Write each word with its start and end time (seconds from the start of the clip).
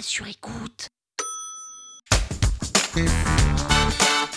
sur 0.00 0.26
écoute. 0.26 0.88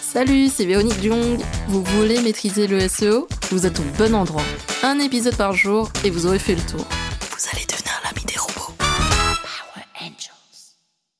Salut, 0.01 0.47
c'est 0.49 0.65
Véronique 0.65 1.01
Jung. 1.01 1.39
Vous 1.67 1.83
voulez 1.83 2.21
maîtriser 2.21 2.67
le 2.67 2.87
SEO 2.87 3.27
Vous 3.51 3.65
êtes 3.65 3.79
au 3.79 3.83
bon 3.97 4.15
endroit. 4.15 4.43
Un 4.83 4.99
épisode 4.99 5.35
par 5.35 5.53
jour 5.53 5.89
et 6.03 6.09
vous 6.09 6.25
aurez 6.25 6.39
fait 6.39 6.55
le 6.55 6.61
tour. 6.61 6.85
Vous 7.31 7.49
allez 7.53 7.65
devenir 7.65 7.93
l'ami 8.03 8.25
des 8.25 8.37
robots. 8.37 8.73
Power 8.77 9.85
Angels. 10.01 10.75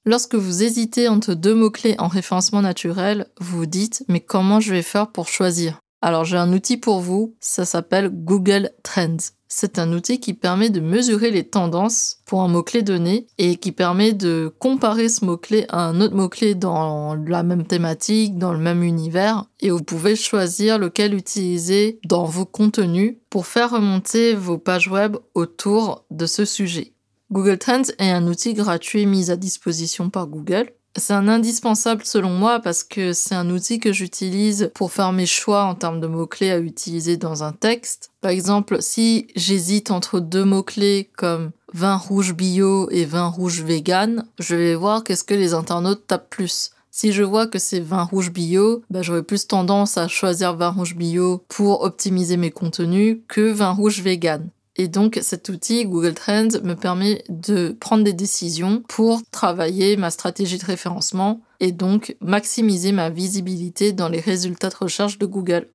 Lorsque 0.06 0.36
vous 0.36 0.64
hésitez 0.64 1.08
entre 1.08 1.34
deux 1.34 1.56
mots-clés 1.56 1.96
en 2.00 2.08
référencement 2.08 2.62
naturel, 2.62 3.28
vous 3.40 3.60
vous 3.60 3.66
dites 3.66 4.04
mais 4.08 4.22
comment 4.22 4.60
je 4.60 4.74
vais 4.74 4.84
faire 4.84 5.12
pour 5.12 5.28
choisir? 5.28 5.80
Alors 6.02 6.26
j'ai 6.26 6.38
un 6.38 6.54
outil 6.54 6.78
pour 6.78 7.00
vous, 7.00 7.36
ça 7.40 7.66
s'appelle 7.66 8.10
Google 8.10 8.72
Trends. 8.84 9.18
C'est 9.50 9.80
un 9.80 9.94
outil 9.94 10.20
qui 10.20 10.34
permet 10.34 10.70
de 10.70 10.82
mesurer 10.82 11.32
les 11.32 11.48
tendances 11.48 12.18
pour 12.26 12.42
un 12.42 12.50
mot-clé 12.50 12.82
donné 12.84 13.28
et 13.38 13.56
qui 13.56 13.72
permet 13.72 14.12
de 14.12 14.54
comparer 14.60 15.08
ce 15.08 15.24
mot-clé 15.24 15.66
à 15.70 15.86
un 15.86 16.02
autre 16.02 16.16
mot-clé 16.16 16.54
dans 16.54 17.16
la 17.16 17.44
même 17.44 17.66
thématique, 17.66 18.38
dans 18.38 18.52
le 18.52 18.60
même 18.60 18.84
univers. 18.84 19.46
Et 19.62 19.70
vous 19.70 19.84
pouvez 19.84 20.16
choisir 20.18 20.78
lequel 20.78 21.14
utiliser 21.14 22.00
dans 22.06 22.26
vos 22.26 22.46
contenus 22.46 23.16
pour 23.30 23.48
faire 23.48 23.72
remonter 23.72 24.36
vos 24.36 24.58
pages 24.58 24.90
web 24.90 25.16
autour 25.34 26.06
de 26.12 26.26
ce 26.26 26.44
sujet. 26.44 26.94
Google 27.32 27.58
Trends 27.58 27.94
est 28.00 28.12
un 28.12 28.28
outil 28.28 28.54
gratuit 28.54 29.06
mis 29.06 29.32
à 29.32 29.38
disposition 29.38 30.10
par 30.10 30.28
Google. 30.28 30.72
C'est 31.00 31.14
un 31.14 31.28
indispensable 31.28 32.04
selon 32.06 32.32
moi 32.32 32.60
parce 32.60 32.84
que 32.84 33.14
c'est 33.14 33.36
un 33.36 33.52
outil 33.52 33.80
que 33.80 33.94
j'utilise 33.94 34.72
pour 34.74 34.92
faire 34.92 35.14
mes 35.14 35.28
choix 35.28 35.66
en 35.66 35.76
termes 35.76 36.02
de 36.02 36.08
mots-clés 36.08 36.50
à 36.50 36.58
utiliser 36.58 37.18
dans 37.18 37.44
un 37.44 37.52
texte. 37.52 38.10
Par 38.20 38.32
exemple, 38.32 38.82
si 38.82 39.28
j'hésite 39.36 39.92
entre 39.92 40.20
deux 40.20 40.44
mots-clés 40.44 41.12
comme 41.16 41.52
vin 41.72 41.98
rouge 41.98 42.34
bio 42.34 42.90
et 42.90 43.06
vin 43.06 43.28
rouge 43.28 43.62
vegan, 43.62 44.26
je 44.40 44.56
vais 44.56 44.74
voir 44.74 45.04
qu'est-ce 45.04 45.24
que 45.24 45.36
les 45.36 45.54
internautes 45.54 46.08
tapent 46.08 46.32
plus. 46.32 46.72
Si 46.90 47.12
je 47.12 47.22
vois 47.22 47.46
que 47.46 47.60
c'est 47.60 47.80
vin 47.80 48.02
rouge 48.02 48.32
bio, 48.32 48.82
bah, 48.90 49.04
j'aurais 49.04 49.22
plus 49.22 49.46
tendance 49.46 50.00
à 50.00 50.08
choisir 50.08 50.56
vin 50.56 50.70
rouge 50.70 50.96
bio 50.96 51.44
pour 51.48 51.84
optimiser 51.84 52.38
mes 52.38 52.50
contenus 52.50 53.20
que 53.28 53.52
vin 53.52 53.70
rouge 53.70 54.02
vegan. 54.02 54.50
Et 54.80 54.88
donc 54.88 55.18
cet 55.24 55.50
outil 55.50 55.86
Google 55.86 56.14
Trends 56.14 56.62
me 56.64 56.76
permet 56.76 57.24
de 57.30 57.76
prendre 57.80 58.04
des 58.04 58.14
décisions 58.14 58.84
pour 58.88 59.22
travailler 59.32 59.98
ma 59.98 60.12
stratégie 60.12 60.60
de 60.60 60.66
référencement 60.66 61.42
et 61.60 61.72
donc 61.72 62.16
maximiser 62.22 62.92
ma 62.92 63.10
visibilité 63.10 63.92
dans 63.92 64.08
les 64.08 64.20
résultats 64.20 64.70
de 64.70 64.76
recherche 64.76 65.18
de 65.18 65.26
Google. 65.26 65.72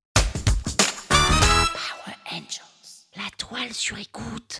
Power 1.08 2.16
Angels. 2.30 3.08
La 3.16 3.28
toile 3.36 3.72
sur 3.72 3.98
écoute. 3.98 4.58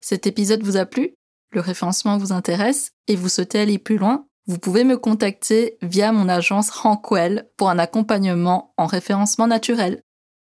Cet 0.00 0.26
épisode 0.26 0.62
vous 0.62 0.78
a 0.78 0.86
plu? 0.86 1.14
Le 1.50 1.60
référencement 1.60 2.16
vous 2.16 2.32
intéresse 2.32 2.92
et 3.08 3.16
vous 3.16 3.28
souhaitez 3.28 3.60
aller 3.60 3.78
plus 3.78 3.98
loin? 3.98 4.24
Vous 4.46 4.58
pouvez 4.58 4.84
me 4.84 4.96
contacter 4.96 5.76
via 5.82 6.12
mon 6.12 6.30
agence 6.30 6.70
Rankwell 6.70 7.50
pour 7.58 7.68
un 7.68 7.78
accompagnement 7.78 8.72
en 8.78 8.86
référencement 8.86 9.46
naturel. 9.46 10.02